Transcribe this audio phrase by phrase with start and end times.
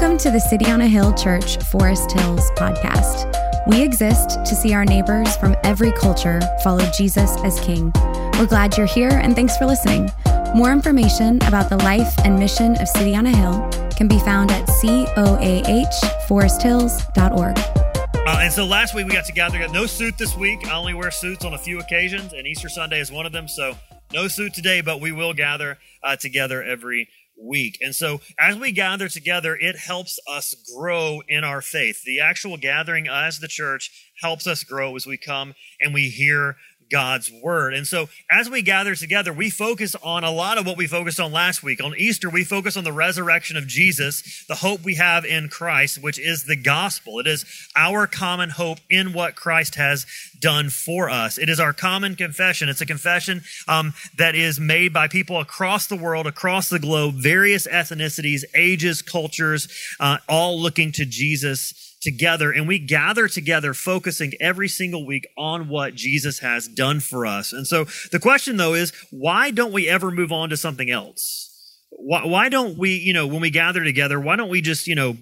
[0.00, 3.30] Welcome to the City on a Hill Church Forest Hills podcast.
[3.66, 7.92] We exist to see our neighbors from every culture follow Jesus as King.
[8.38, 10.10] We're glad you're here and thanks for listening.
[10.54, 14.50] More information about the life and mission of City on a Hill can be found
[14.50, 17.58] at coahforesthills.org.
[17.58, 19.58] Uh, and so last week we got together.
[19.58, 20.66] Got no suit this week.
[20.66, 23.48] I only wear suits on a few occasions, and Easter Sunday is one of them.
[23.48, 23.76] So
[24.14, 27.78] no suit today, but we will gather uh, together every week.
[27.80, 32.02] And so as we gather together, it helps us grow in our faith.
[32.04, 36.56] The actual gathering as the church helps us grow as we come and we hear
[36.90, 37.74] God's word.
[37.74, 41.20] And so as we gather together, we focus on a lot of what we focused
[41.20, 41.82] on last week.
[41.82, 46.02] On Easter, we focus on the resurrection of Jesus, the hope we have in Christ,
[46.02, 47.18] which is the gospel.
[47.20, 47.44] It is
[47.76, 50.06] our common hope in what Christ has
[50.38, 51.38] done for us.
[51.38, 52.68] It is our common confession.
[52.68, 57.14] It's a confession um, that is made by people across the world, across the globe,
[57.16, 59.68] various ethnicities, ages, cultures,
[60.00, 65.68] uh, all looking to Jesus together and we gather together focusing every single week on
[65.68, 67.52] what Jesus has done for us.
[67.52, 71.46] And so the question though is why don't we ever move on to something else?
[71.90, 74.94] Why, why don't we, you know, when we gather together, why don't we just, you
[74.94, 75.16] know,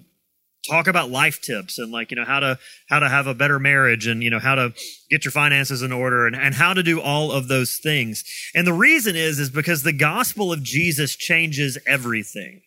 [0.69, 3.59] talk about life tips and like, you know, how to, how to have a better
[3.59, 4.73] marriage and, you know, how to
[5.09, 8.23] get your finances in order and, and how to do all of those things.
[8.53, 12.61] And the reason is, is because the gospel of Jesus changes everything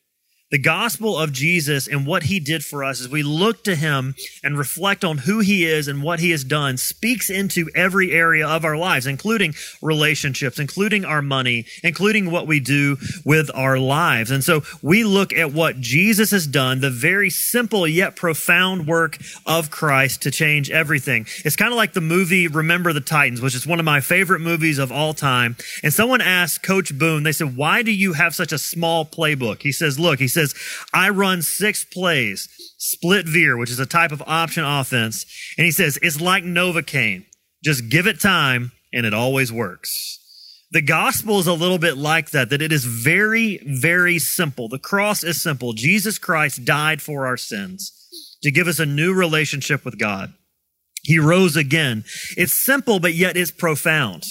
[0.52, 4.14] the gospel of Jesus and what he did for us as we look to him
[4.44, 8.46] and reflect on who he is and what he has done speaks into every area
[8.46, 14.30] of our lives, including relationships, including our money, including what we do with our lives.
[14.30, 19.16] And so we look at what Jesus has done, the very simple yet profound work
[19.46, 21.26] of Christ to change everything.
[21.46, 24.40] It's kind of like the movie Remember the Titans, which is one of my favorite
[24.40, 25.56] movies of all time.
[25.82, 29.62] And someone asked Coach Boone, they said, why do you have such a small playbook?
[29.62, 30.54] He says, look, he said, says,
[30.92, 32.48] I run six plays,
[32.78, 35.26] split veer, which is a type of option offense.
[35.56, 37.26] And he says, it's like Novocaine.
[37.64, 40.18] Just give it time and it always works.
[40.72, 44.68] The gospel is a little bit like that, that it is very, very simple.
[44.68, 45.74] The cross is simple.
[45.74, 47.92] Jesus Christ died for our sins
[48.42, 50.32] to give us a new relationship with God.
[51.02, 52.04] He rose again.
[52.36, 54.24] It's simple, but yet it's profound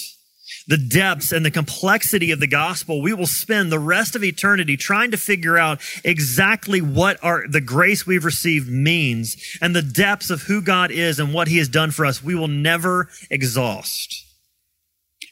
[0.66, 4.76] the depths and the complexity of the gospel, we will spend the rest of eternity
[4.76, 10.30] trying to figure out exactly what our, the grace we've received means and the depths
[10.30, 12.22] of who God is and what he has done for us.
[12.22, 14.26] We will never exhaust.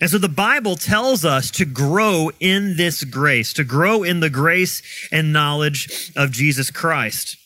[0.01, 4.31] And so the Bible tells us to grow in this grace, to grow in the
[4.31, 4.83] grace
[5.13, 7.37] and knowledge of Jesus Christ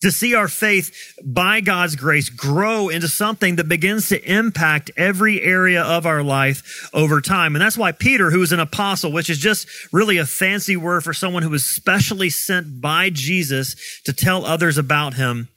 [0.00, 5.42] to see our faith by God's grace grow into something that begins to impact every
[5.42, 7.54] area of our life over time.
[7.54, 11.02] And that's why Peter, who is an apostle, which is just really a fancy word
[11.02, 15.48] for someone who was specially sent by Jesus to tell others about him,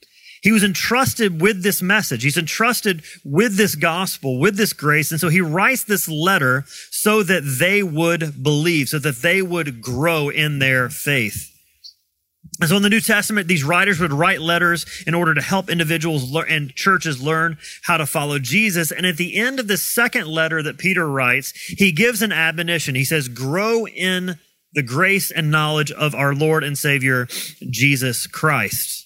[0.42, 2.24] he was entrusted with this message.
[2.24, 5.12] He's entrusted with this gospel, with this grace.
[5.12, 9.84] And so he writes this letter so that they would believe, so that they would
[9.84, 11.51] grow in their faith.
[12.62, 15.68] And so in the New Testament, these writers would write letters in order to help
[15.68, 18.92] individuals and churches learn how to follow Jesus.
[18.92, 22.94] And at the end of the second letter that Peter writes, he gives an admonition.
[22.94, 24.38] He says, grow in
[24.74, 27.28] the grace and knowledge of our Lord and Savior,
[27.72, 29.01] Jesus Christ.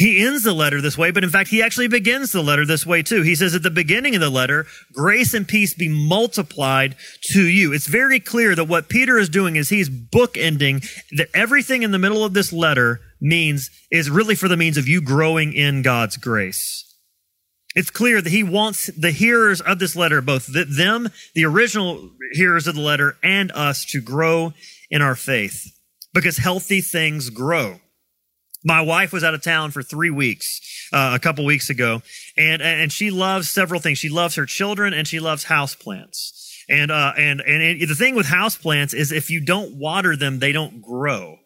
[0.00, 2.86] He ends the letter this way, but in fact, he actually begins the letter this
[2.86, 3.20] way too.
[3.20, 6.96] He says at the beginning of the letter, grace and peace be multiplied
[7.32, 7.74] to you.
[7.74, 10.88] It's very clear that what Peter is doing is he's bookending
[11.18, 14.88] that everything in the middle of this letter means is really for the means of
[14.88, 16.86] you growing in God's grace.
[17.74, 22.66] It's clear that he wants the hearers of this letter, both them, the original hearers
[22.66, 24.54] of the letter, and us to grow
[24.90, 25.62] in our faith
[26.14, 27.80] because healthy things grow.
[28.64, 30.60] My wife was out of town for three weeks
[30.92, 32.02] uh, a couple weeks ago,
[32.36, 33.98] and and she loves several things.
[33.98, 36.32] She loves her children, and she loves houseplants.
[36.68, 40.38] And uh, and and it, the thing with houseplants is if you don't water them,
[40.38, 41.38] they don't grow.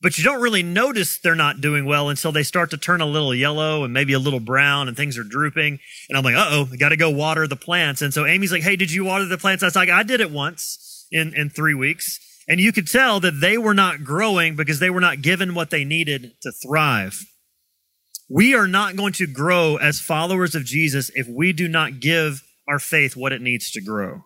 [0.00, 3.06] But you don't really notice they're not doing well until they start to turn a
[3.06, 5.78] little yellow and maybe a little brown, and things are drooping.
[6.08, 8.02] And I'm like, uh oh, I got to go water the plants.
[8.02, 9.62] And so Amy's like, Hey, did you water the plants?
[9.62, 12.20] I was like, I did it once in in three weeks.
[12.48, 15.70] And you could tell that they were not growing because they were not given what
[15.70, 17.24] they needed to thrive.
[18.28, 22.42] We are not going to grow as followers of Jesus if we do not give
[22.68, 24.24] our faith what it needs to grow.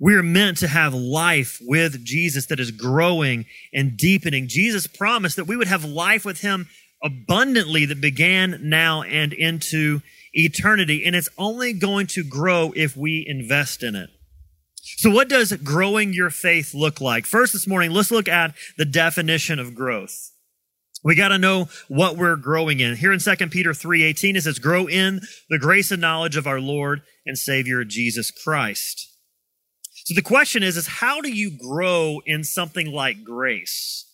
[0.00, 4.46] We are meant to have life with Jesus that is growing and deepening.
[4.46, 6.68] Jesus promised that we would have life with him
[7.02, 10.00] abundantly that began now and into
[10.32, 11.04] eternity.
[11.04, 14.10] And it's only going to grow if we invest in it.
[14.98, 17.24] So, what does growing your faith look like?
[17.24, 20.32] First, this morning, let's look at the definition of growth.
[21.04, 22.96] We got to know what we're growing in.
[22.96, 26.60] Here in 2 Peter 3:18 it says grow in the grace and knowledge of our
[26.60, 29.06] Lord and Savior Jesus Christ.
[30.04, 34.04] So the question is is how do you grow in something like grace?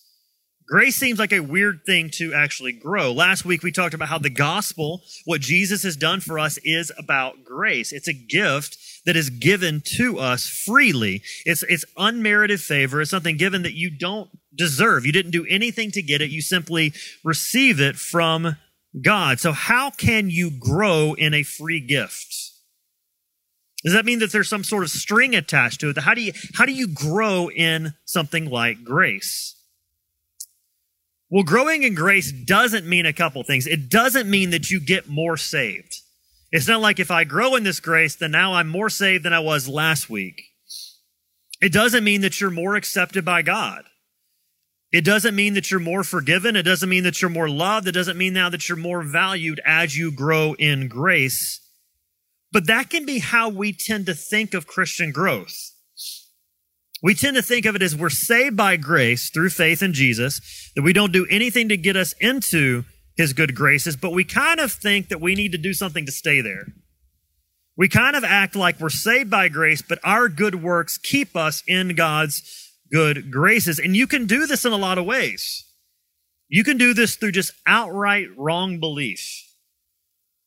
[0.68, 3.10] Grace seems like a weird thing to actually grow.
[3.10, 6.92] Last week we talked about how the gospel, what Jesus has done for us is
[6.98, 7.90] about grace.
[7.90, 11.22] It's a gift that is given to us freely.
[11.44, 13.00] It's, it's unmerited favor.
[13.00, 15.04] It's something given that you don't deserve.
[15.04, 16.30] You didn't do anything to get it.
[16.30, 16.92] You simply
[17.22, 18.56] receive it from
[19.00, 19.40] God.
[19.40, 22.34] So how can you grow in a free gift?
[23.82, 25.98] Does that mean that there's some sort of string attached to it?
[25.98, 29.56] How do you, how do you grow in something like grace?
[31.28, 33.66] Well, growing in grace doesn't mean a couple things.
[33.66, 36.00] It doesn't mean that you get more saved.
[36.54, 39.32] It's not like if I grow in this grace, then now I'm more saved than
[39.32, 40.40] I was last week.
[41.60, 43.82] It doesn't mean that you're more accepted by God.
[44.92, 46.54] It doesn't mean that you're more forgiven.
[46.54, 47.88] It doesn't mean that you're more loved.
[47.88, 51.60] It doesn't mean now that you're more valued as you grow in grace.
[52.52, 55.72] But that can be how we tend to think of Christian growth.
[57.02, 60.70] We tend to think of it as we're saved by grace through faith in Jesus,
[60.76, 62.84] that we don't do anything to get us into
[63.16, 66.12] his good graces, but we kind of think that we need to do something to
[66.12, 66.66] stay there.
[67.76, 71.62] We kind of act like we're saved by grace, but our good works keep us
[71.66, 73.78] in God's good graces.
[73.78, 75.64] And you can do this in a lot of ways.
[76.48, 79.42] You can do this through just outright wrong belief.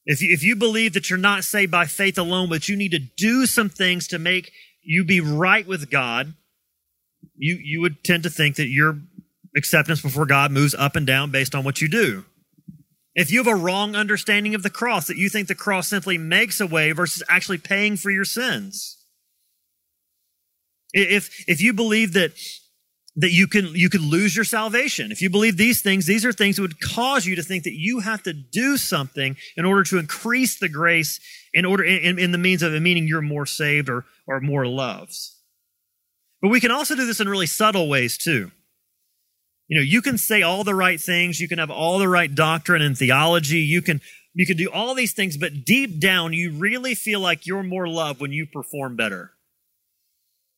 [0.05, 2.91] If you, if you believe that you're not saved by faith alone, but you need
[2.91, 6.33] to do some things to make you be right with God,
[7.35, 8.99] you, you would tend to think that your
[9.57, 12.23] acceptance before God moves up and down based on what you do.
[13.17, 16.19] If you have a wrong understanding of the cross, that you think the cross simply
[16.19, 19.03] makes a way versus actually paying for your sins.
[20.93, 22.33] If, if you believe that,
[23.15, 26.31] that you can, you could lose your salvation, if you believe these things, these are
[26.31, 29.83] things that would cause you to think that you have to do something in order
[29.85, 31.19] to increase the grace
[31.55, 34.67] in order, in, in the means of it, meaning you're more saved or, or more
[34.67, 35.17] loved.
[36.39, 38.51] But we can also do this in really subtle ways too.
[39.67, 42.33] You know, you can say all the right things, you can have all the right
[42.33, 44.01] doctrine and theology, you can
[44.33, 47.87] you can do all these things, but deep down you really feel like you're more
[47.87, 49.31] loved when you perform better.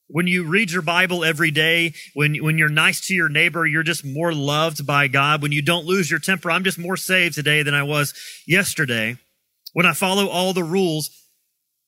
[0.07, 3.83] When you read your Bible every day, when, when you're nice to your neighbor, you're
[3.83, 5.41] just more loved by God.
[5.41, 8.13] When you don't lose your temper, I'm just more saved today than I was
[8.47, 9.17] yesterday.
[9.73, 11.11] When I follow all the rules,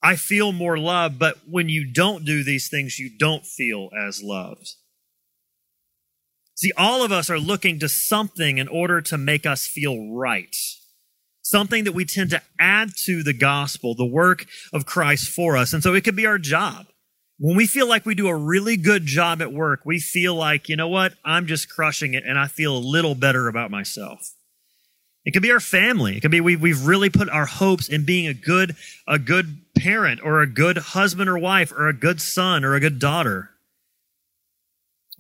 [0.03, 4.21] I feel more loved, but when you don't do these things, you don't feel as
[4.23, 4.75] loved.
[6.56, 10.56] See, all of us are looking to something in order to make us feel right.
[11.42, 15.74] Something that we tend to add to the gospel, the work of Christ for us.
[15.74, 16.86] And so it could be our job.
[17.39, 20.69] When we feel like we do a really good job at work, we feel like,
[20.69, 21.13] you know what?
[21.25, 24.36] I'm just crushing it and I feel a little better about myself.
[25.25, 26.18] It could be our family.
[26.18, 28.75] It could be we, we've really put our hopes in being a good,
[29.07, 32.80] a good parent or a good husband or wife or a good son or a
[32.80, 33.50] good daughter.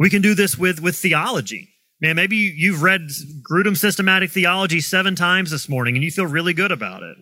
[0.01, 1.69] We can do this with, with theology.
[2.01, 3.01] Man, maybe you've read
[3.47, 7.17] Grudem Systematic Theology seven times this morning and you feel really good about it.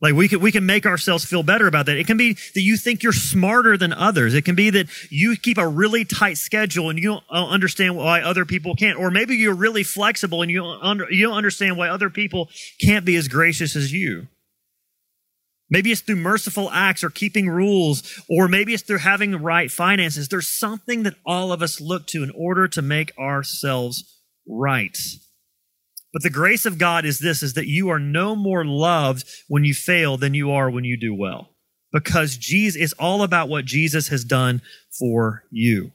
[0.00, 1.98] Like we can, we can make ourselves feel better about that.
[1.98, 4.32] It can be that you think you're smarter than others.
[4.32, 7.96] It can be that you keep a really tight schedule and you don't uh, understand
[7.96, 8.98] why other people can't.
[8.98, 12.48] Or maybe you're really flexible and you don't, you don't understand why other people
[12.80, 14.26] can't be as gracious as you.
[15.70, 19.70] Maybe it's through merciful acts or keeping rules, or maybe it's through having the right
[19.70, 20.28] finances.
[20.28, 24.98] There's something that all of us look to in order to make ourselves right.
[26.12, 29.64] But the grace of God is this, is that you are no more loved when
[29.64, 31.50] you fail than you are when you do well.
[31.92, 34.62] Because Jesus is all about what Jesus has done
[34.98, 35.92] for you.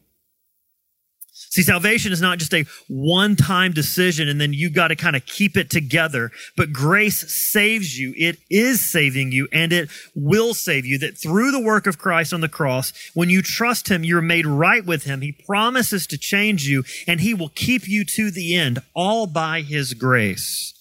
[1.37, 5.17] See, salvation is not just a one time decision and then you got to kind
[5.17, 8.13] of keep it together, but grace saves you.
[8.15, 10.97] It is saving you and it will save you.
[10.97, 14.45] That through the work of Christ on the cross, when you trust Him, you're made
[14.45, 15.19] right with Him.
[15.19, 19.61] He promises to change you and He will keep you to the end, all by
[19.61, 20.73] His grace.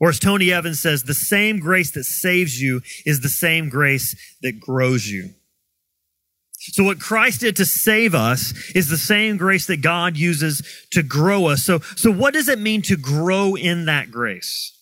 [0.00, 4.16] Or as Tony Evans says, the same grace that saves you is the same grace
[4.42, 5.34] that grows you.
[6.58, 11.02] So what Christ did to save us is the same grace that God uses to
[11.02, 11.62] grow us.
[11.62, 14.74] So, so what does it mean to grow in that grace?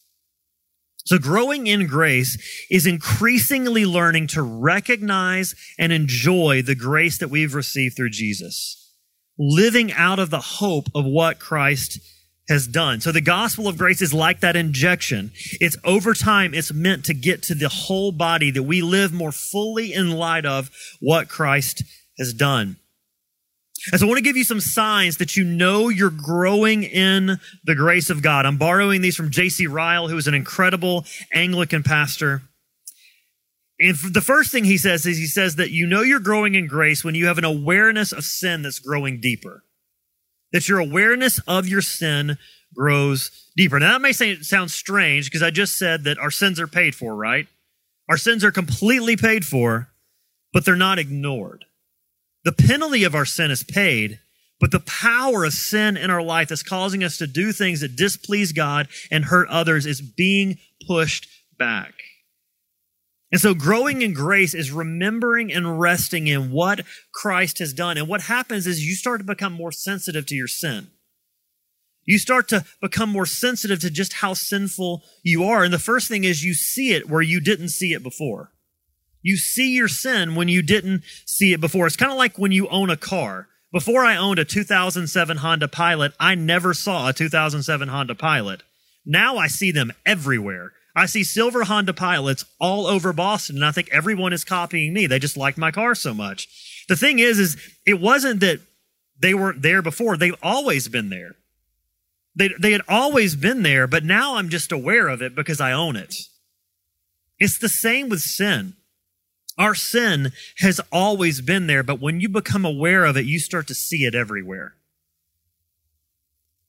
[1.04, 7.54] So growing in grace is increasingly learning to recognize and enjoy the grace that we've
[7.54, 8.92] received through Jesus.
[9.38, 12.00] Living out of the hope of what Christ
[12.48, 13.00] has done.
[13.00, 15.32] So the gospel of grace is like that injection.
[15.60, 19.32] It's over time, it's meant to get to the whole body that we live more
[19.32, 21.82] fully in light of what Christ
[22.18, 22.76] has done.
[23.92, 27.38] And so I want to give you some signs that you know you're growing in
[27.64, 28.46] the grace of God.
[28.46, 29.66] I'm borrowing these from J.C.
[29.66, 32.42] Ryle, who is an incredible Anglican pastor.
[33.78, 36.66] And the first thing he says is he says that you know you're growing in
[36.66, 39.62] grace when you have an awareness of sin that's growing deeper.
[40.56, 42.38] That your awareness of your sin
[42.74, 43.78] grows deeper.
[43.78, 47.14] Now that may sound strange because I just said that our sins are paid for,
[47.14, 47.46] right?
[48.08, 49.90] Our sins are completely paid for,
[50.54, 51.66] but they're not ignored.
[52.44, 54.18] The penalty of our sin is paid,
[54.58, 57.94] but the power of sin in our life that's causing us to do things that
[57.94, 61.92] displease God and hurt others is being pushed back.
[63.32, 67.98] And so growing in grace is remembering and resting in what Christ has done.
[67.98, 70.88] And what happens is you start to become more sensitive to your sin.
[72.04, 75.64] You start to become more sensitive to just how sinful you are.
[75.64, 78.52] And the first thing is you see it where you didn't see it before.
[79.22, 81.88] You see your sin when you didn't see it before.
[81.88, 83.48] It's kind of like when you own a car.
[83.72, 88.62] Before I owned a 2007 Honda Pilot, I never saw a 2007 Honda Pilot.
[89.04, 90.72] Now I see them everywhere.
[90.96, 95.06] I see silver Honda Pilots all over Boston, and I think everyone is copying me.
[95.06, 96.48] They just like my car so much.
[96.88, 98.60] The thing is, is it wasn't that
[99.20, 100.16] they weren't there before.
[100.16, 101.36] They've always been there.
[102.34, 105.72] They, they had always been there, but now I'm just aware of it because I
[105.72, 106.14] own it.
[107.38, 108.74] It's the same with sin.
[109.58, 113.66] Our sin has always been there, but when you become aware of it, you start
[113.68, 114.74] to see it everywhere.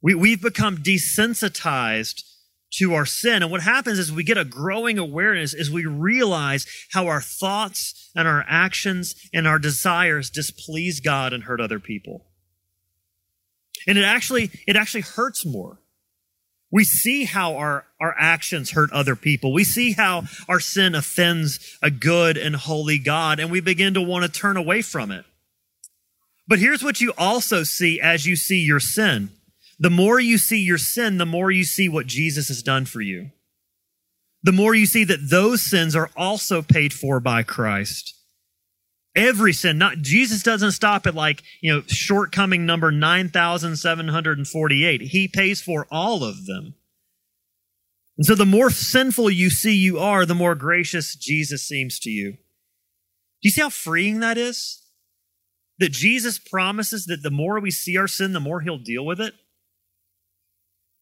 [0.02, 2.24] We, we've become desensitized
[2.74, 3.42] to our sin.
[3.42, 8.10] And what happens is we get a growing awareness as we realize how our thoughts
[8.16, 12.26] and our actions and our desires displease God and hurt other people.
[13.88, 15.80] And it actually, it actually hurts more
[16.72, 19.54] we see how our, our actions hurt other people.
[19.54, 24.02] We see how our sin offends a good and holy God, and we begin to
[24.02, 25.26] want to turn away from it.
[26.48, 29.30] But here's what you also see as you see your sin.
[29.80, 33.02] The more you see your sin, the more you see what Jesus has done for
[33.02, 33.32] you.
[34.44, 38.14] The more you see that those sins are also paid for by Christ.
[39.16, 45.02] Every sin, not Jesus doesn't stop at like, you know, shortcoming number 9,748.
[45.02, 46.76] He pays for all of them.
[48.18, 52.10] And so the more sinful you see you are, the more gracious Jesus seems to
[52.10, 52.34] you.
[52.34, 52.38] Do
[53.44, 54.82] you see how freeing that is?
[55.80, 59.22] That Jesus promises that the more we see our sin, the more he'll deal with
[59.22, 59.36] it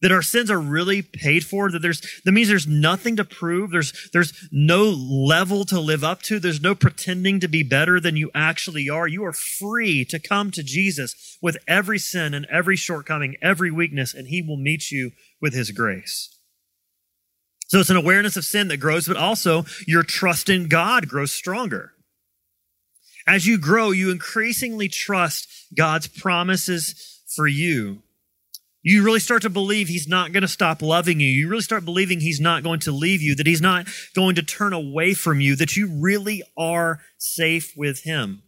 [0.01, 3.71] that our sins are really paid for that there's that means there's nothing to prove.
[3.71, 6.39] There's there's no level to live up to.
[6.39, 9.07] There's no pretending to be better than you actually are.
[9.07, 14.13] You are free to come to Jesus with every sin and every shortcoming every weakness
[14.13, 15.11] and he will meet you
[15.41, 16.29] with his grace.
[17.67, 21.31] So it's an awareness of sin that grows but also your trust in God grows
[21.31, 21.93] stronger.
[23.25, 28.03] As you grow you increasingly trust God's promises for you
[28.87, 31.25] you really start to believe he's not going to stop loving you.
[31.25, 34.43] You really start believing he's not going to leave you, that he's not going to
[34.43, 38.43] turn away from you, that you really are safe with him.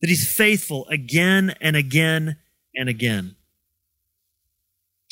[0.00, 2.38] That he's faithful again and again
[2.74, 3.36] and again.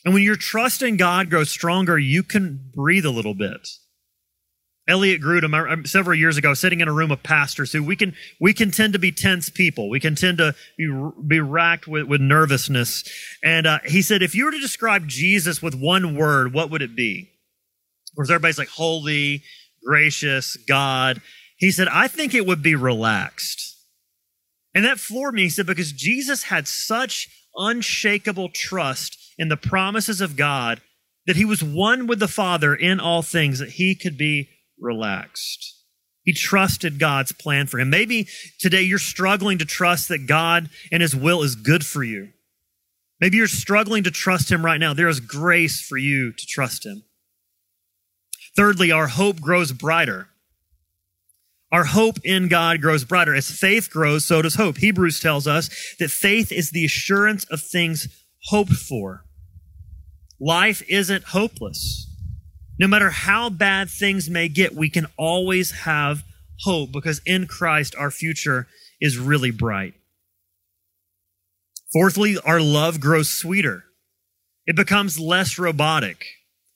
[0.07, 3.69] And when your trust in God grows stronger, you can breathe a little bit.
[4.89, 8.53] Elliot Grudem, several years ago, sitting in a room of pastors who we can we
[8.53, 9.89] can tend to be tense people.
[9.89, 13.05] We can tend to be, be racked with, with nervousness.
[13.45, 16.83] And uh, he said, if you were to describe Jesus with one word, what would
[16.83, 17.29] it be?
[18.15, 19.43] Course, everybody's like holy,
[19.85, 21.23] gracious, God.
[21.57, 23.77] He said, I think it would be relaxed.
[24.75, 25.45] And that floored me.
[25.45, 30.81] He said, because Jesus had such unshakable trust in the promises of God
[31.27, 34.49] that he was one with the Father in all things, that he could be
[34.83, 35.79] relaxed.
[36.25, 37.91] He trusted God's plan for him.
[37.91, 42.29] Maybe today you're struggling to trust that God and his will is good for you.
[43.21, 44.95] Maybe you're struggling to trust him right now.
[44.95, 47.05] There is grace for you to trust him.
[48.57, 50.29] Thirdly, our hope grows brighter.
[51.73, 53.35] Our hope in God grows brighter.
[53.35, 54.77] As faith grows, so does hope.
[54.77, 58.09] Hebrews tells us that faith is the assurance of things
[58.47, 59.25] hoped for.
[60.39, 62.12] Life isn't hopeless.
[62.83, 66.25] No matter how bad things may get, we can always have
[66.65, 68.67] hope because in Christ our future
[69.01, 69.95] is really bright.
[71.93, 73.85] Fourthly, our love grows sweeter.
[74.67, 76.27] It becomes less robotic.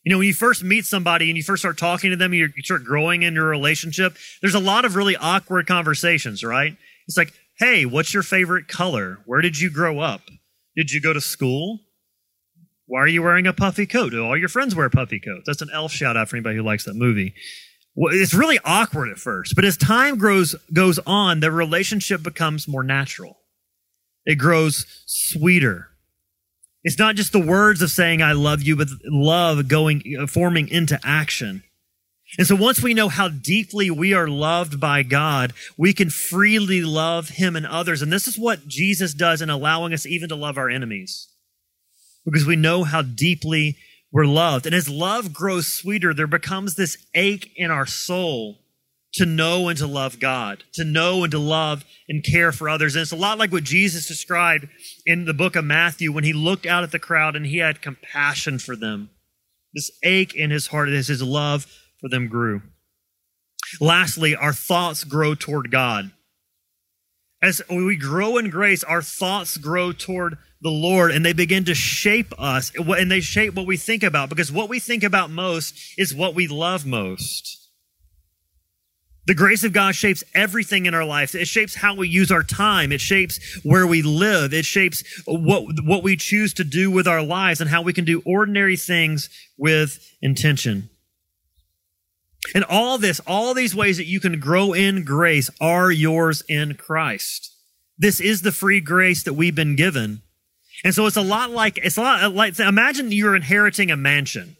[0.04, 2.52] You know, when you first meet somebody and you first start talking to them, you
[2.62, 6.76] start growing in your relationship, there's a lot of really awkward conversations, right?
[7.08, 9.18] It's like, hey, what's your favorite color?
[9.26, 10.20] Where did you grow up?
[10.76, 11.80] Did you go to school?
[12.86, 14.10] Why are you wearing a puffy coat?
[14.10, 15.44] Do all your friends wear puffy coats?
[15.46, 17.34] That's an elf shout out for anybody who likes that movie.
[17.94, 22.68] Well, it's really awkward at first, but as time grows goes on, the relationship becomes
[22.68, 23.38] more natural.
[24.26, 25.88] it grows sweeter.
[26.82, 30.68] It's not just the words of saying I love you, but love going, uh, forming
[30.68, 31.64] into action.
[32.38, 36.82] And so once we know how deeply we are loved by God, we can freely
[36.82, 38.02] love Him and others.
[38.02, 41.28] And this is what Jesus does in allowing us even to love our enemies.
[42.26, 43.76] Because we know how deeply
[44.12, 44.66] we're loved.
[44.66, 48.58] And as love grows sweeter, there becomes this ache in our soul
[49.14, 52.94] to know and to love God, to know and to love and care for others.
[52.94, 54.68] And it's a lot like what Jesus described
[55.06, 57.80] in the book of Matthew when he looked out at the crowd and he had
[57.80, 59.10] compassion for them.
[59.72, 61.66] This ache in his heart as his love
[62.00, 62.62] for them grew.
[63.80, 66.10] Lastly, our thoughts grow toward God.
[67.42, 71.74] As we grow in grace, our thoughts grow toward the Lord and they begin to
[71.74, 75.74] shape us and they shape what we think about because what we think about most
[75.98, 77.66] is what we love most.
[79.26, 81.34] The grace of God shapes everything in our life.
[81.34, 82.92] It shapes how we use our time.
[82.92, 84.54] It shapes where we live.
[84.54, 88.04] It shapes what, what we choose to do with our lives and how we can
[88.04, 90.90] do ordinary things with intention.
[92.54, 96.74] And all this, all these ways that you can grow in grace are yours in
[96.74, 97.52] Christ.
[97.98, 100.22] This is the free grace that we've been given.
[100.84, 104.56] And so it's a lot like, it's a lot like, imagine you're inheriting a mansion.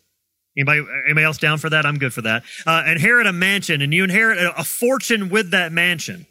[0.57, 1.85] Anybody, anybody else down for that?
[1.85, 2.43] I'm good for that.
[2.67, 6.27] Uh, inherit a mansion and you inherit a, a fortune with that mansion.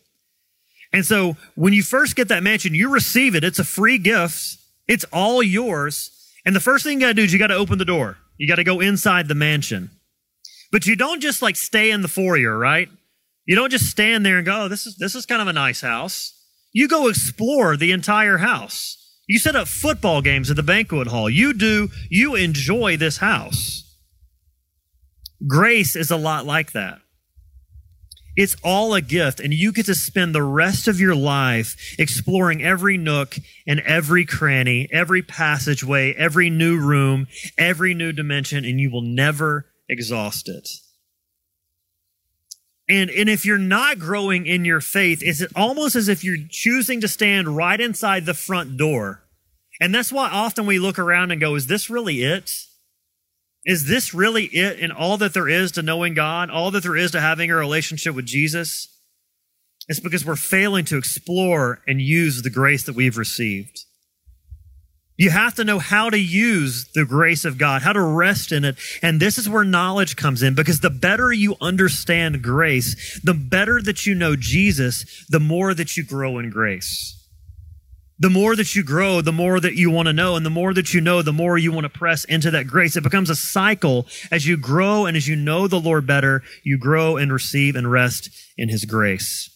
[0.91, 3.43] And so when you first get that mansion, you receive it.
[3.43, 4.57] It's a free gift.
[4.87, 6.11] It's all yours.
[6.45, 8.17] And the first thing you got to do is you got to open the door.
[8.37, 9.91] You got to go inside the mansion.
[10.71, 12.89] But you don't just like stay in the foyer, right?
[13.45, 15.53] You don't just stand there and go, oh, this is, this is kind of a
[15.53, 16.33] nice house.
[16.71, 19.04] You go explore the entire house.
[19.27, 21.29] You set up football games at the banquet hall.
[21.29, 23.97] You do, you enjoy this house.
[25.47, 26.99] Grace is a lot like that.
[28.35, 32.61] It's all a gift, and you get to spend the rest of your life exploring
[32.61, 38.91] every nook and every cranny, every passageway, every new room, every new dimension, and you
[38.91, 40.67] will never exhaust it.
[42.87, 47.01] And, and if you're not growing in your faith, it's almost as if you're choosing
[47.01, 49.23] to stand right inside the front door.
[49.81, 52.51] And that's why often we look around and go, is this really it?
[53.65, 56.95] Is this really it and all that there is to knowing God, all that there
[56.95, 58.87] is to having a relationship with Jesus?
[59.87, 63.79] It's because we're failing to explore and use the grace that we've received.
[65.17, 68.65] You have to know how to use the grace of God, how to rest in
[68.65, 68.75] it.
[69.01, 73.81] And this is where knowledge comes in because the better you understand grace, the better
[73.81, 77.13] that you know Jesus, the more that you grow in grace.
[78.17, 80.35] The more that you grow, the more that you want to know.
[80.35, 82.95] And the more that you know, the more you want to press into that grace.
[82.95, 86.77] It becomes a cycle as you grow and as you know the Lord better, you
[86.77, 89.49] grow and receive and rest in his grace.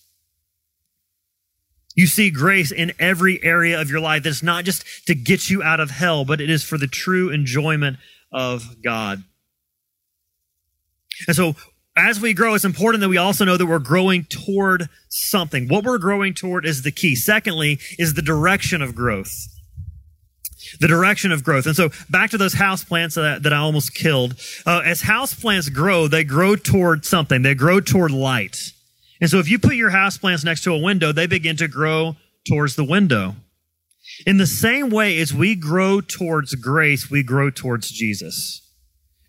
[2.00, 4.24] You see grace in every area of your life.
[4.24, 7.30] That's not just to get you out of hell, but it is for the true
[7.30, 7.98] enjoyment
[8.32, 9.22] of God.
[11.28, 11.58] And so
[11.98, 15.68] as we grow, it's important that we also know that we're growing toward something.
[15.68, 17.18] What we're growing toward is the key.
[17.18, 19.50] Secondly, is the direction of growth.
[20.80, 21.66] The direction of growth.
[21.66, 24.40] And so back to those house plants that, that I almost killed.
[24.66, 27.42] Uh, as house plants grow, they grow toward something.
[27.42, 28.72] They grow toward light.
[29.22, 31.68] And so if you put your house plants next to a window, they begin to
[31.68, 32.16] grow
[32.48, 33.36] towards the window.
[34.26, 38.66] In the same way as we grow towards grace, we grow towards Jesus.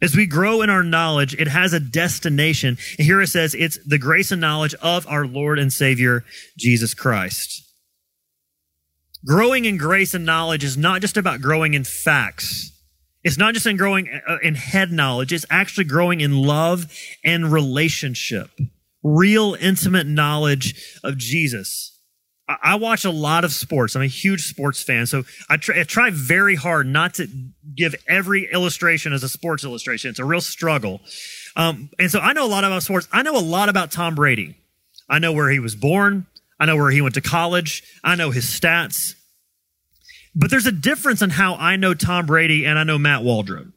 [0.02, 2.78] As we grow in our knowledge, it has a destination.
[2.98, 6.24] And here it says it's the grace and knowledge of our Lord and Savior,
[6.56, 7.62] Jesus Christ.
[9.26, 12.72] Growing in grace and knowledge is not just about growing in facts.
[13.22, 15.32] It's not just in growing uh, in head knowledge.
[15.32, 16.90] It's actually growing in love
[17.22, 18.48] and relationship.
[19.02, 21.98] Real intimate knowledge of Jesus.
[22.62, 23.94] I watch a lot of sports.
[23.94, 25.06] I'm a huge sports fan.
[25.06, 27.28] So I try, I try, very hard not to
[27.76, 30.10] give every illustration as a sports illustration.
[30.10, 31.00] It's a real struggle.
[31.54, 33.06] Um, and so I know a lot about sports.
[33.12, 34.56] I know a lot about Tom Brady.
[35.08, 36.26] I know where he was born.
[36.58, 37.84] I know where he went to college.
[38.02, 39.14] I know his stats.
[40.34, 43.72] But there's a difference in how I know Tom Brady and I know Matt Waldrop.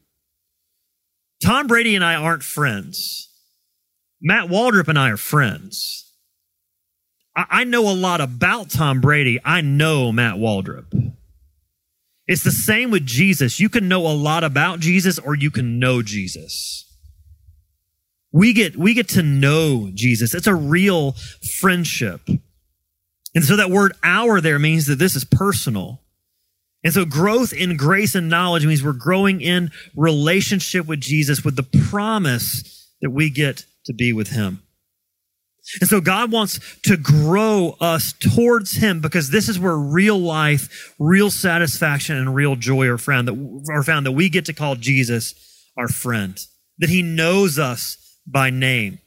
[1.44, 3.30] Tom Brady and I aren't friends.
[4.24, 6.12] Matt Waldrop and I are friends.
[7.36, 9.40] I know a lot about Tom Brady.
[9.44, 11.14] I know Matt Waldrop.
[12.26, 13.60] It's the same with Jesus.
[13.60, 16.86] You can know a lot about Jesus or you can know Jesus.
[18.32, 20.34] We get, we get to know Jesus.
[20.34, 21.14] It's a real
[21.60, 22.22] friendship.
[23.36, 26.02] And so that word our there means that this is personal.
[26.84, 31.56] And so growth in grace and knowledge means we're growing in relationship with Jesus with
[31.56, 34.64] the promise that we get to be with him.
[35.80, 40.94] And so God wants to grow us towards Him because this is where real life,
[41.00, 44.76] real satisfaction, and real joy are found that are found that we get to call
[44.76, 45.34] Jesus
[45.78, 46.38] our friend,
[46.80, 49.00] that He knows us by name.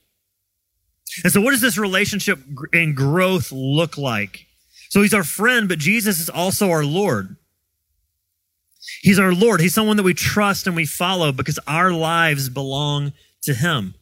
[1.25, 2.39] And so, what does this relationship
[2.73, 4.47] and growth look like?
[4.89, 7.37] So, He's our friend, but Jesus is also our Lord.
[9.03, 9.61] He's our Lord.
[9.61, 13.13] He's someone that we trust and we follow because our lives belong
[13.43, 13.95] to Him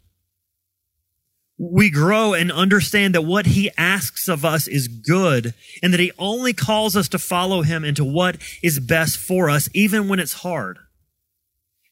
[1.56, 6.12] we grow and understand that what he asks of us is good and that he
[6.18, 10.34] only calls us to follow him into what is best for us, even when it's
[10.34, 10.78] hard.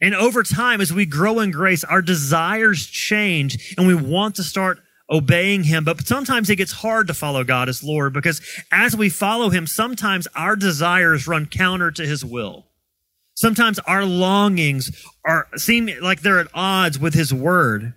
[0.01, 4.43] And over time, as we grow in grace, our desires change and we want to
[4.43, 5.85] start obeying him.
[5.85, 8.41] But sometimes it gets hard to follow God as Lord because
[8.73, 12.67] as we follow him, sometimes our desires run counter to his will.
[13.35, 14.91] Sometimes our longings
[15.25, 17.95] are seem like they're at odds with his word.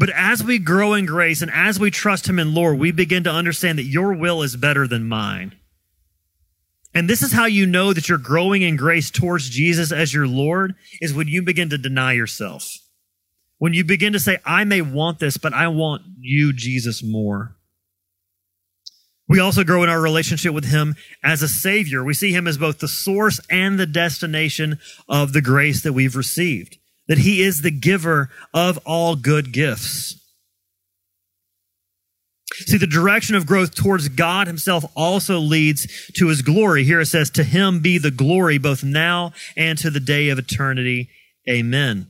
[0.00, 3.22] But as we grow in grace and as we trust Him in Lord, we begin
[3.24, 5.54] to understand that your will is better than mine.
[6.94, 10.26] And this is how you know that you're growing in grace towards Jesus as your
[10.26, 12.78] Lord is when you begin to deny yourself.
[13.58, 17.56] When you begin to say, I may want this, but I want you, Jesus, more.
[19.28, 22.02] We also grow in our relationship with Him as a Savior.
[22.02, 24.78] We see Him as both the source and the destination
[25.10, 26.78] of the grace that we've received
[27.10, 30.16] that he is the giver of all good gifts.
[32.52, 36.84] See, the direction of growth towards God himself also leads to his glory.
[36.84, 40.38] Here it says, to him be the glory both now and to the day of
[40.38, 41.10] eternity.
[41.48, 42.08] Amen.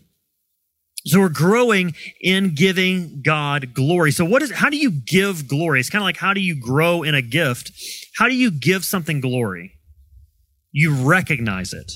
[1.07, 4.13] So we're growing in giving God glory.
[4.13, 5.81] So what is, how do you give glory?
[5.81, 7.73] It's kind of like how do you grow in a gift?
[8.19, 9.79] How do you give something glory?
[10.73, 11.91] You recognize it.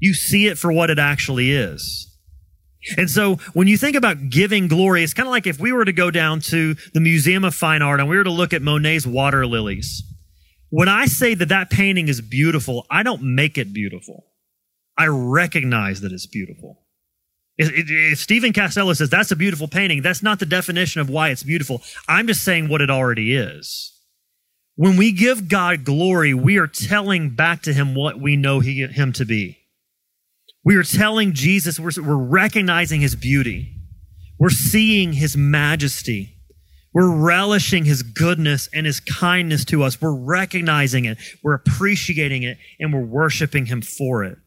[0.00, 2.12] You see it for what it actually is.
[2.96, 5.84] And so when you think about giving glory, it's kind of like if we were
[5.84, 8.62] to go down to the Museum of Fine Art and we were to look at
[8.62, 10.02] Monet's water lilies.
[10.70, 14.26] When I say that that painting is beautiful, I don't make it beautiful.
[14.98, 16.82] I recognize that it's beautiful.
[17.58, 21.30] If, if Stephen Castello says that's a beautiful painting, that's not the definition of why
[21.30, 21.82] it's beautiful.
[22.08, 23.92] I'm just saying what it already is.
[24.74, 28.86] When we give God glory, we are telling back to him what we know he,
[28.86, 29.58] him to be.
[30.66, 33.72] We are telling Jesus, we're, we're recognizing his beauty.
[34.36, 36.34] We're seeing his majesty.
[36.92, 40.00] We're relishing his goodness and his kindness to us.
[40.00, 41.18] We're recognizing it.
[41.44, 44.38] We're appreciating it and we're worshiping him for it.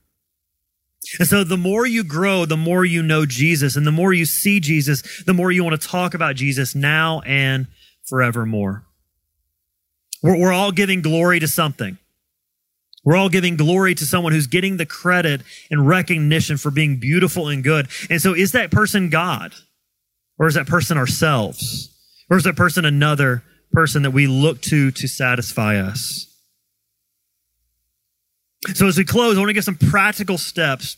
[1.19, 4.25] And so the more you grow, the more you know Jesus and the more you
[4.25, 7.67] see Jesus, the more you want to talk about Jesus now and
[8.09, 8.85] forevermore.
[10.21, 11.97] We're, we're all giving glory to something.
[13.09, 15.41] We're all giving glory to someone who's getting the credit
[15.71, 17.87] and recognition for being beautiful and good.
[18.07, 19.55] And so is that person God?
[20.37, 21.89] Or is that person ourselves?
[22.29, 23.41] Or is that person another
[23.71, 26.27] person that we look to to satisfy us?
[28.75, 30.95] So as we close, I want to give some practical steps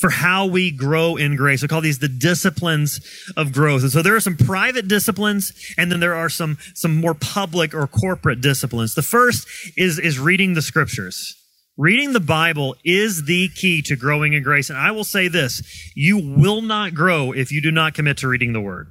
[0.00, 1.62] for how we grow in grace.
[1.62, 3.00] We call these the disciplines
[3.36, 3.82] of growth.
[3.82, 7.74] And so there are some private disciplines and then there are some, some more public
[7.74, 8.94] or corporate disciplines.
[8.94, 11.34] The first is, is reading the scriptures.
[11.78, 14.68] Reading the Bible is the key to growing in grace.
[14.68, 15.62] And I will say this,
[15.94, 18.88] you will not grow if you do not commit to reading the word.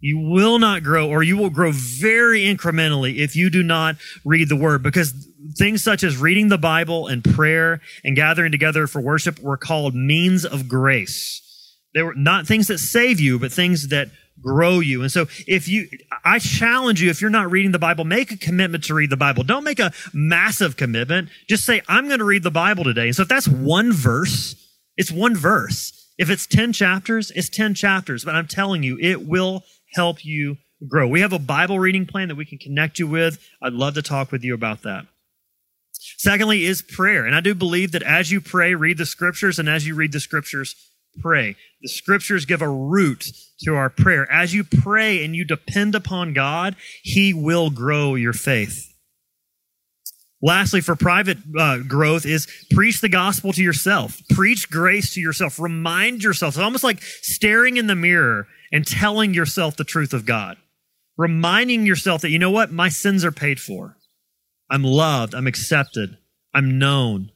[0.00, 4.48] You will not grow or you will grow very incrementally if you do not read
[4.48, 9.00] the word because things such as reading the Bible and prayer and gathering together for
[9.00, 11.40] worship were called means of grace.
[11.94, 14.08] They were not things that save you, but things that
[14.40, 15.02] grow you.
[15.02, 15.88] And so if you,
[16.24, 19.16] I challenge you, if you're not reading the Bible, make a commitment to read the
[19.16, 19.44] Bible.
[19.44, 21.28] Don't make a massive commitment.
[21.48, 23.06] Just say, I'm going to read the Bible today.
[23.06, 24.56] And so if that's one verse,
[24.96, 25.92] it's one verse.
[26.18, 28.24] If it's 10 chapters, it's 10 chapters.
[28.24, 30.56] But I'm telling you, it will help you
[30.88, 31.06] grow.
[31.06, 33.38] We have a Bible reading plan that we can connect you with.
[33.62, 35.06] I'd love to talk with you about that.
[36.18, 37.24] Secondly, is prayer.
[37.24, 40.12] And I do believe that as you pray, read the scriptures, and as you read
[40.12, 40.74] the scriptures,
[41.20, 41.56] pray.
[41.80, 43.26] The scriptures give a root
[43.64, 44.30] to our prayer.
[44.30, 48.88] As you pray and you depend upon God, He will grow your faith.
[50.44, 54.20] Lastly, for private uh, growth is preach the gospel to yourself.
[54.30, 55.60] Preach grace to yourself.
[55.60, 56.54] Remind yourself.
[56.54, 60.56] It's almost like staring in the mirror and telling yourself the truth of God.
[61.16, 62.72] Reminding yourself that, you know what?
[62.72, 63.96] My sins are paid for.
[64.72, 65.34] I'm loved.
[65.34, 66.16] I'm accepted.
[66.54, 67.30] I'm known.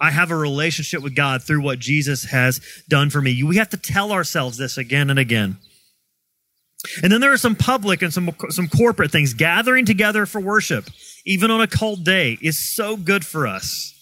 [0.00, 3.42] I have a relationship with God through what Jesus has done for me.
[3.42, 5.58] We have to tell ourselves this again and again.
[7.02, 9.34] And then there are some public and some, some corporate things.
[9.34, 10.88] Gathering together for worship,
[11.26, 13.92] even on a cold day, is so good for us.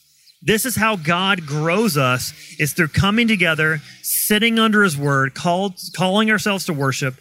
[0.43, 5.81] This is how God grows us, is through coming together, sitting under his word, called,
[5.97, 7.15] calling ourselves to worship,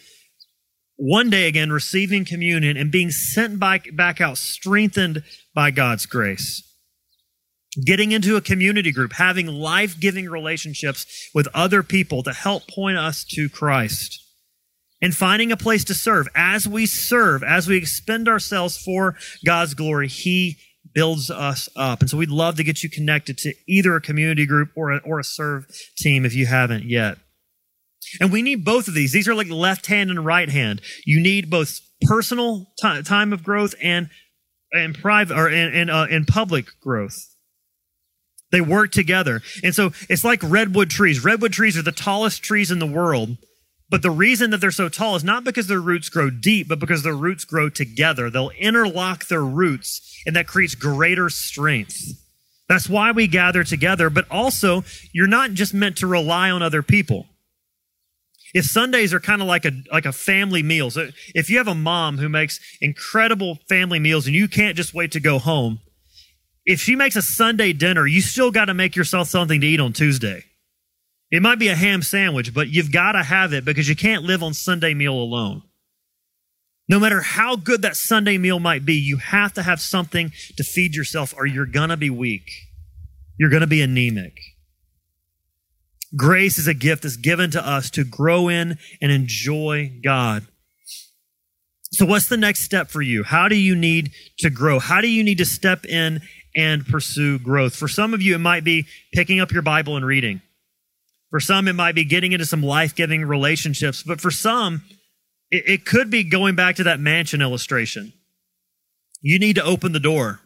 [0.97, 6.61] one day again receiving communion and being sent back, back out, strengthened by God's grace.
[7.85, 12.97] Getting into a community group, having life giving relationships with other people to help point
[12.97, 14.21] us to Christ.
[15.01, 16.27] And finding a place to serve.
[16.33, 20.55] As we serve, as we expend ourselves for God's glory, He
[20.93, 21.99] builds us up.
[21.99, 24.97] And so we'd love to get you connected to either a community group or a,
[24.99, 25.65] or a serve
[25.97, 27.17] team if you haven't yet.
[28.19, 29.11] And we need both of these.
[29.11, 30.81] These are like left hand and right hand.
[31.05, 34.09] You need both personal t- time of growth and
[34.71, 37.17] and private or in in, uh, in public growth.
[38.51, 41.23] They work together, and so it's like redwood trees.
[41.23, 43.37] Redwood trees are the tallest trees in the world.
[43.87, 46.79] But the reason that they're so tall is not because their roots grow deep, but
[46.79, 48.29] because their roots grow together.
[48.31, 52.01] They'll interlock their roots, and that creates greater strength.
[52.67, 54.09] That's why we gather together.
[54.09, 57.27] But also, you're not just meant to rely on other people
[58.55, 61.67] if Sundays are kind of like a like a family meal, so if you have
[61.67, 65.79] a mom who makes incredible family meals and you can't just wait to go home,
[66.65, 69.81] if she makes a Sunday dinner, you still got to make yourself something to eat
[69.81, 70.45] on Tuesday.
[71.31, 74.23] It might be a ham sandwich, but you've got to have it because you can't
[74.23, 75.61] live on Sunday meal alone.
[76.87, 80.63] No matter how good that Sunday meal might be, you have to have something to
[80.63, 82.49] feed yourself or you're going to be weak.
[83.37, 84.39] You're going to be anemic.
[86.15, 90.45] Grace is a gift that's given to us to grow in and enjoy God.
[91.91, 93.23] So, what's the next step for you?
[93.23, 94.79] How do you need to grow?
[94.79, 96.21] How do you need to step in
[96.55, 97.75] and pursue growth?
[97.75, 100.41] For some of you, it might be picking up your Bible and reading.
[101.29, 104.03] For some, it might be getting into some life giving relationships.
[104.03, 104.83] But for some,
[105.51, 108.13] it, it could be going back to that mansion illustration.
[109.21, 110.41] You need to open the door.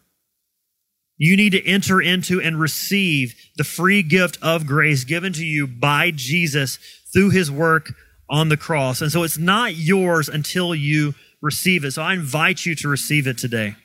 [1.20, 5.66] You need to enter into and receive the free gift of grace given to you
[5.66, 6.78] by Jesus
[7.12, 7.92] through his work
[8.30, 9.02] on the cross.
[9.02, 11.90] And so it's not yours until you receive it.
[11.90, 13.76] So I invite you to receive it today.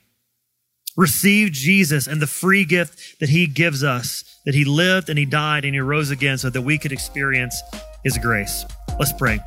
[0.95, 5.25] Receive Jesus and the free gift that he gives us, that he lived and he
[5.25, 7.61] died and he rose again so that we could experience
[8.05, 8.63] his grace.
[8.97, 9.41] Let's pray.